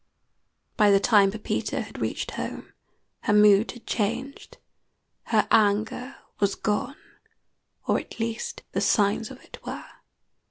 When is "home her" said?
2.31-3.33